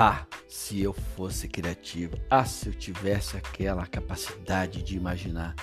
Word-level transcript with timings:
Ah, 0.00 0.24
se 0.46 0.80
eu 0.80 0.92
fosse 0.92 1.48
criativo. 1.48 2.16
Ah, 2.30 2.44
se 2.44 2.68
eu 2.68 2.72
tivesse 2.72 3.36
aquela 3.36 3.84
capacidade 3.84 4.80
de 4.80 4.96
imaginar. 4.96 5.56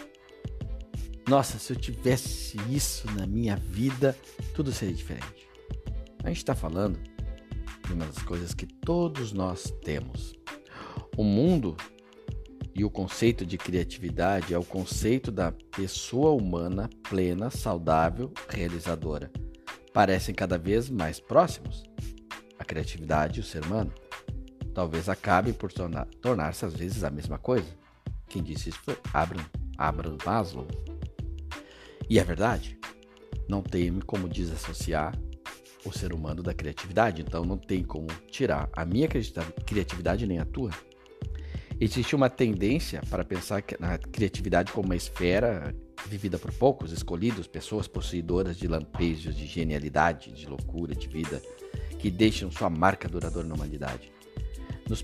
Nossa, 1.25 1.57
se 1.57 1.71
eu 1.71 1.77
tivesse 1.77 2.57
isso 2.69 3.09
na 3.13 3.25
minha 3.25 3.55
vida, 3.55 4.13
tudo 4.53 4.73
seria 4.73 4.93
diferente. 4.93 5.47
A 6.21 6.27
gente 6.27 6.39
está 6.39 6.53
falando 6.53 6.99
de 7.87 7.93
uma 7.93 8.05
das 8.05 8.21
coisas 8.23 8.53
que 8.53 8.65
todos 8.65 9.31
nós 9.31 9.73
temos. 9.85 10.35
O 11.15 11.23
mundo 11.23 11.77
e 12.75 12.83
o 12.83 12.89
conceito 12.89 13.45
de 13.45 13.57
criatividade 13.57 14.53
é 14.53 14.57
o 14.57 14.65
conceito 14.65 15.31
da 15.31 15.53
pessoa 15.53 16.31
humana 16.31 16.89
plena, 17.07 17.49
saudável, 17.49 18.33
realizadora. 18.49 19.31
Parecem 19.93 20.35
cada 20.35 20.57
vez 20.57 20.89
mais 20.89 21.21
próximos. 21.21 21.85
A 22.59 22.65
criatividade 22.65 23.39
e 23.39 23.41
o 23.41 23.45
ser 23.45 23.63
humano 23.63 23.93
talvez 24.75 25.07
acabe 25.07 25.53
por 25.53 25.71
tornar-se 26.21 26.65
às 26.65 26.73
vezes 26.73 27.03
a 27.05 27.09
mesma 27.09 27.39
coisa. 27.39 27.65
Quem 28.27 28.43
disse 28.43 28.69
isso 28.69 28.79
foi 28.83 28.97
Abraham, 29.13 29.45
Abraham 29.77 30.17
Maslow. 30.23 30.67
E 32.09 32.19
é 32.19 32.23
verdade. 32.23 32.77
Não 33.47 33.63
tem 33.63 33.99
como 34.01 34.27
desassociar 34.27 35.17
o 35.85 35.91
ser 35.97 36.13
humano 36.13 36.43
da 36.43 36.53
criatividade, 36.53 37.21
então 37.21 37.45
não 37.45 37.57
tem 37.57 37.83
como 37.83 38.07
tirar 38.29 38.69
a 38.73 38.83
minha 38.83 39.07
criatividade 39.07 40.27
nem 40.27 40.39
a 40.39 40.45
tua. 40.45 40.71
Existe 41.79 42.15
uma 42.15 42.29
tendência 42.29 43.01
para 43.09 43.23
pensar 43.23 43.63
na 43.79 43.97
criatividade 43.97 44.71
como 44.71 44.87
uma 44.87 44.95
esfera 44.95 45.73
vivida 46.07 46.37
por 46.37 46.51
poucos, 46.53 46.91
escolhidos, 46.91 47.47
pessoas 47.47 47.87
possuidoras 47.87 48.57
de 48.57 48.67
lampejos 48.67 49.35
de 49.35 49.45
genialidade, 49.45 50.31
de 50.31 50.47
loucura, 50.47 50.93
de 50.93 51.07
vida, 51.07 51.41
que 51.99 52.11
deixam 52.11 52.51
sua 52.51 52.69
marca 52.69 53.07
duradoura 53.07 53.47
na 53.47 53.55
humanidade. 53.55 54.14
Nos, 54.87 55.03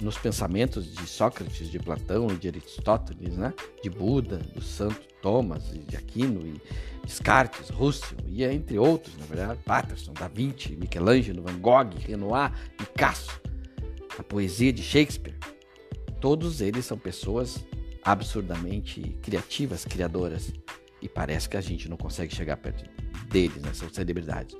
nos 0.00 0.18
pensamentos 0.18 0.94
de 0.94 1.06
Sócrates, 1.06 1.70
de 1.70 1.78
Platão 1.78 2.26
e 2.28 2.36
de 2.36 2.48
Aristóteles, 2.48 3.36
né? 3.36 3.54
de 3.82 3.88
Buda, 3.88 4.36
do 4.38 4.60
Santo 4.60 5.00
Thomas, 5.22 5.72
de 5.88 5.96
Aquino 5.96 6.46
e 6.46 6.60
Descartes, 7.06 7.70
Russell 7.70 8.18
e 8.26 8.44
entre 8.44 8.78
outros, 8.78 9.16
na 9.16 9.24
verdade, 9.24 9.60
Patterson, 9.64 10.12
Da 10.12 10.28
Vinci, 10.28 10.76
Michelangelo, 10.76 11.42
Van 11.42 11.58
Gogh, 11.58 11.96
Renoir, 12.06 12.52
Picasso, 12.76 13.40
a 14.18 14.22
poesia 14.22 14.72
de 14.72 14.82
Shakespeare, 14.82 15.34
Todos 16.22 16.60
eles 16.60 16.86
são 16.86 16.96
pessoas 16.96 17.66
absurdamente 18.04 19.00
criativas, 19.20 19.84
criadoras. 19.84 20.52
E 21.02 21.08
parece 21.08 21.48
que 21.48 21.56
a 21.56 21.60
gente 21.60 21.88
não 21.88 21.96
consegue 21.96 22.32
chegar 22.32 22.58
perto 22.58 22.88
deles, 23.28 23.60
né? 23.60 23.74
São 23.74 23.92
celebridades. 23.92 24.56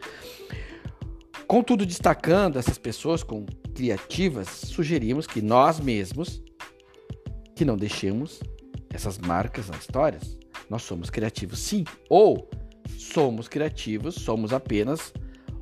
Contudo, 1.47 1.87
destacando 1.87 2.59
essas 2.59 2.79
pessoas 2.79 3.23
com 3.23 3.47
criativas, 3.83 4.47
sugerimos 4.49 5.27
que 5.27 5.43
nós 5.43 5.81
mesmos, 5.81 6.41
que 7.57 7.65
não 7.65 7.77
deixemos 7.77 8.39
essas 8.95 9.19
marcas 9.19 9.67
nas 9.67 9.81
histórias. 9.81 10.39
Nós 10.71 10.85
somos 10.85 11.11
criativos 11.11 11.59
sim, 11.59 11.83
ou 12.09 12.49
somos 12.97 13.49
criativos, 13.49 14.15
somos 14.15 14.53
apenas 14.53 15.13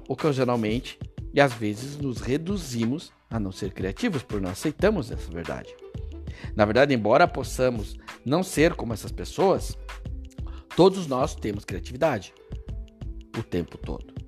ocasionalmente 0.07 0.99
e 1.33 1.41
às 1.41 1.55
vezes 1.55 1.97
nos 1.97 2.21
reduzimos 2.21 3.11
a 3.31 3.41
não 3.41 3.51
ser 3.51 3.73
criativos 3.73 4.23
por 4.23 4.39
não 4.39 4.51
aceitamos 4.51 5.11
essa 5.11 5.31
verdade. 5.31 5.75
Na 6.55 6.67
verdade, 6.67 6.93
embora 6.93 7.27
possamos 7.27 7.97
não 8.23 8.43
ser 8.43 8.75
como 8.75 8.93
essas 8.93 9.13
pessoas, 9.13 9.79
todos 10.77 11.07
nós 11.07 11.35
temos 11.35 11.65
criatividade 11.65 12.35
o 13.39 13.43
tempo 13.43 13.79
todo. 13.79 14.20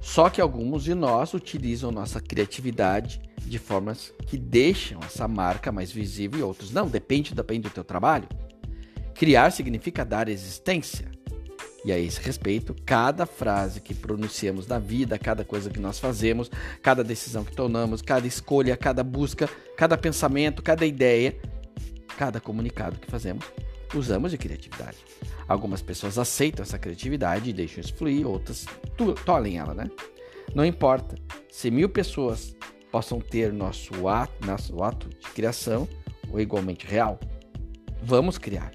Só 0.00 0.30
que 0.30 0.40
alguns 0.40 0.82
de 0.82 0.94
nós 0.94 1.34
utilizam 1.34 1.92
nossa 1.92 2.20
criatividade 2.20 3.20
de 3.38 3.58
formas 3.58 4.12
que 4.26 4.38
deixam 4.38 5.00
essa 5.04 5.28
marca 5.28 5.70
mais 5.70 5.92
visível 5.92 6.40
e 6.40 6.42
outros 6.42 6.72
não. 6.72 6.88
Depende, 6.88 7.34
depende 7.34 7.68
do 7.68 7.70
teu 7.70 7.84
trabalho. 7.84 8.28
Criar 9.14 9.50
significa 9.50 10.04
dar 10.04 10.28
existência. 10.28 11.10
E 11.84 11.92
a 11.92 11.98
esse 11.98 12.20
respeito, 12.20 12.74
cada 12.84 13.24
frase 13.24 13.80
que 13.80 13.94
pronunciamos 13.94 14.66
na 14.66 14.78
vida, 14.78 15.18
cada 15.18 15.44
coisa 15.44 15.70
que 15.70 15.80
nós 15.80 15.98
fazemos, 15.98 16.50
cada 16.82 17.02
decisão 17.02 17.42
que 17.42 17.56
tomamos, 17.56 18.02
cada 18.02 18.26
escolha, 18.26 18.76
cada 18.76 19.02
busca, 19.02 19.48
cada 19.76 19.96
pensamento, 19.96 20.62
cada 20.62 20.84
ideia, 20.84 21.38
cada 22.18 22.38
comunicado 22.38 22.98
que 22.98 23.10
fazemos, 23.10 23.44
usamos 23.94 24.30
de 24.30 24.38
criatividade. 24.38 24.98
Algumas 25.48 25.82
pessoas 25.82 26.18
aceitam 26.18 26.62
essa 26.62 26.78
criatividade 26.78 27.50
e 27.50 27.52
deixam 27.52 27.80
isso 27.80 27.94
fluir, 27.94 28.26
outras 28.26 28.66
tolhem 29.24 29.58
ela, 29.58 29.74
né? 29.74 29.90
Não 30.54 30.64
importa 30.64 31.16
se 31.48 31.70
mil 31.70 31.88
pessoas 31.88 32.56
possam 32.90 33.20
ter 33.20 33.52
nosso 33.52 34.08
ato, 34.08 34.46
nosso 34.46 34.82
ato 34.82 35.08
de 35.08 35.28
criação 35.28 35.88
ou 36.30 36.40
igualmente 36.40 36.86
real. 36.86 37.18
Vamos 38.02 38.38
criar. 38.38 38.72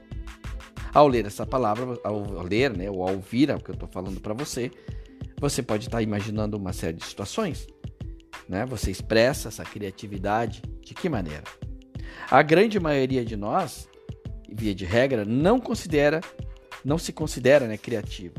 Ao 0.93 1.07
ler 1.07 1.25
essa 1.25 1.45
palavra, 1.45 1.99
ao 2.03 2.43
ler, 2.43 2.75
né, 2.75 2.89
ou 2.89 3.05
ao 3.05 3.15
ouvir 3.15 3.51
o 3.51 3.59
que 3.59 3.71
eu 3.71 3.73
estou 3.73 3.89
falando 3.89 4.21
para 4.21 4.33
você, 4.33 4.71
você 5.39 5.61
pode 5.61 5.87
estar 5.87 5.97
tá 5.97 6.01
imaginando 6.01 6.55
uma 6.55 6.71
série 6.71 6.97
de 6.97 7.05
situações. 7.05 7.67
Né? 8.47 8.65
Você 8.65 8.91
expressa 8.91 9.49
essa 9.49 9.65
criatividade 9.65 10.61
de 10.81 10.93
que 10.93 11.09
maneira? 11.09 11.43
A 12.29 12.41
grande 12.41 12.79
maioria 12.79 13.25
de 13.25 13.35
nós, 13.35 13.89
via 14.51 14.73
de 14.73 14.85
regra, 14.85 15.25
não 15.25 15.59
considera, 15.59 16.21
não 16.83 16.97
se 16.97 17.11
considera 17.11 17.67
né, 17.67 17.77
criativo 17.77 18.35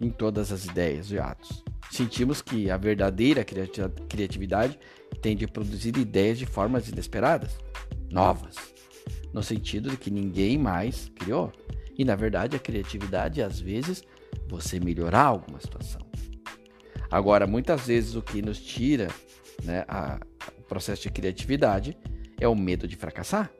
em 0.00 0.10
todas 0.10 0.52
as 0.52 0.64
ideias 0.64 1.10
e 1.10 1.18
atos. 1.18 1.64
Sentimos 1.90 2.42
que 2.42 2.70
a 2.70 2.76
verdadeira 2.76 3.44
criatividade 3.44 4.78
tende 5.22 5.44
a 5.44 5.48
produzir 5.48 5.96
ideias 5.96 6.38
de 6.38 6.46
formas 6.46 6.88
inesperadas, 6.88 7.56
novas, 8.10 8.56
no 9.32 9.42
sentido 9.42 9.90
de 9.90 9.96
que 9.96 10.10
ninguém 10.10 10.58
mais 10.58 11.10
criou. 11.14 11.52
E 11.96 12.04
na 12.04 12.14
verdade, 12.14 12.56
a 12.56 12.58
criatividade 12.58 13.40
é 13.40 13.44
às 13.44 13.58
vezes 13.60 14.02
você 14.48 14.78
melhorar 14.78 15.24
alguma 15.24 15.60
situação. 15.60 16.02
Agora, 17.10 17.46
muitas 17.46 17.86
vezes 17.86 18.14
o 18.14 18.22
que 18.22 18.42
nos 18.42 18.60
tira 18.60 19.08
né, 19.64 19.84
a, 19.88 20.20
o 20.58 20.62
processo 20.62 21.02
de 21.02 21.10
criatividade 21.10 21.96
é 22.38 22.46
o 22.48 22.54
medo 22.54 22.86
de 22.86 22.96
fracassar. 22.96 23.50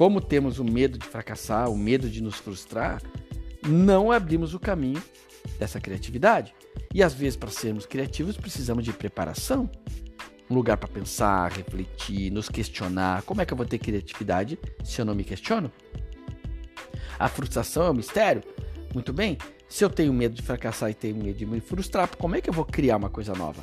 Como 0.00 0.18
temos 0.18 0.58
o 0.58 0.64
medo 0.64 0.96
de 0.96 1.04
fracassar, 1.04 1.68
o 1.68 1.76
medo 1.76 2.08
de 2.08 2.22
nos 2.22 2.36
frustrar, 2.36 3.02
não 3.68 4.10
abrimos 4.10 4.54
o 4.54 4.58
caminho 4.58 5.02
dessa 5.58 5.78
criatividade. 5.78 6.54
E 6.94 7.02
às 7.02 7.12
vezes, 7.12 7.36
para 7.36 7.50
sermos 7.50 7.84
criativos, 7.84 8.34
precisamos 8.34 8.82
de 8.82 8.94
preparação, 8.94 9.70
um 10.48 10.54
lugar 10.54 10.78
para 10.78 10.88
pensar, 10.88 11.52
refletir, 11.52 12.32
nos 12.32 12.48
questionar. 12.48 13.20
Como 13.24 13.42
é 13.42 13.44
que 13.44 13.52
eu 13.52 13.56
vou 13.58 13.66
ter 13.66 13.78
criatividade 13.78 14.58
se 14.82 15.02
eu 15.02 15.04
não 15.04 15.14
me 15.14 15.22
questiono? 15.22 15.70
A 17.18 17.28
frustração 17.28 17.82
é 17.82 17.90
um 17.90 17.94
mistério? 17.94 18.42
Muito 18.94 19.12
bem. 19.12 19.36
Se 19.68 19.84
eu 19.84 19.90
tenho 19.90 20.14
medo 20.14 20.34
de 20.34 20.40
fracassar 20.40 20.88
e 20.88 20.94
tenho 20.94 21.16
medo 21.16 21.36
de 21.36 21.44
me 21.44 21.60
frustrar, 21.60 22.08
como 22.16 22.36
é 22.36 22.40
que 22.40 22.48
eu 22.48 22.54
vou 22.54 22.64
criar 22.64 22.96
uma 22.96 23.10
coisa 23.10 23.34
nova? 23.34 23.62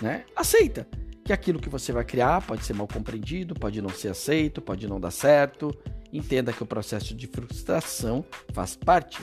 Né? 0.00 0.24
Aceita 0.34 0.88
que 1.28 1.32
aquilo 1.34 1.60
que 1.60 1.68
você 1.68 1.92
vai 1.92 2.06
criar 2.06 2.40
pode 2.40 2.64
ser 2.64 2.72
mal 2.72 2.88
compreendido, 2.88 3.54
pode 3.54 3.82
não 3.82 3.90
ser 3.90 4.08
aceito, 4.08 4.62
pode 4.62 4.88
não 4.88 4.98
dar 4.98 5.10
certo. 5.10 5.76
Entenda 6.10 6.54
que 6.54 6.62
o 6.62 6.66
processo 6.66 7.14
de 7.14 7.26
frustração 7.26 8.24
faz 8.54 8.74
parte. 8.74 9.20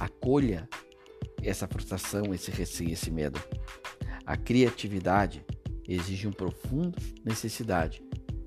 Acolha 0.00 0.68
essa 1.40 1.68
frustração, 1.68 2.34
esse 2.34 2.50
receio, 2.50 2.90
esse 2.90 3.08
medo. 3.08 3.40
A 4.26 4.36
criatividade 4.36 5.46
exige 5.86 6.26
uma 6.26 6.34
profunda 6.34 6.98
necessidade 7.24 8.02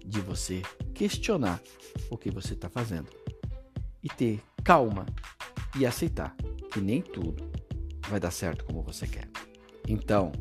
de 0.06 0.20
você 0.20 0.62
questionar 0.94 1.62
o 2.10 2.18
que 2.18 2.30
você 2.30 2.56
está 2.56 2.70
fazendo 2.70 3.08
e 4.04 4.10
ter 4.10 4.42
calma 4.66 5.06
e 5.80 5.86
aceitar 5.86 6.36
que 6.74 6.82
nem 6.82 7.02
tudo 7.02 7.50
vai 8.10 8.20
dar 8.20 8.32
certo 8.32 8.66
como 8.66 8.82
você 8.82 9.08
quer. 9.08 9.30
Então, 9.88 10.34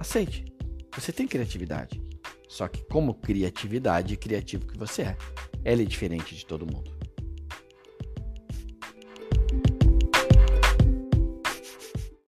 aceite. 0.00 0.51
Você 0.94 1.10
tem 1.10 1.26
criatividade. 1.26 2.00
Só 2.48 2.68
que 2.68 2.84
como 2.84 3.14
criatividade, 3.14 4.16
criativo 4.16 4.66
que 4.66 4.76
você 4.76 5.02
é, 5.02 5.16
ela 5.64 5.80
é 5.80 5.84
diferente 5.86 6.34
de 6.34 6.44
todo 6.44 6.66
mundo. 6.66 7.01